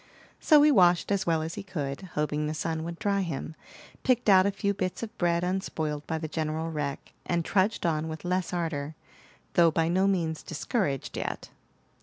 So 0.39 0.63
he 0.63 0.71
washed 0.71 1.11
as 1.11 1.27
well 1.27 1.43
as 1.43 1.53
he 1.53 1.61
could, 1.61 2.01
hoping 2.15 2.47
the 2.47 2.55
sun 2.55 2.83
would 2.83 2.97
dry 2.97 3.21
him, 3.21 3.53
picked 4.01 4.29
out 4.29 4.47
a 4.47 4.51
few 4.51 4.73
bits 4.73 5.03
of 5.03 5.15
bread 5.19 5.43
unspoiled 5.43 6.07
by 6.07 6.17
the 6.17 6.27
general 6.27 6.71
wreck, 6.71 7.13
and 7.23 7.45
trudged 7.45 7.85
on 7.85 8.07
with 8.07 8.25
less 8.25 8.51
ardor, 8.51 8.95
though 9.53 9.69
by 9.69 9.89
no 9.89 10.07
means 10.07 10.41
discouraged 10.41 11.17
yet. 11.17 11.51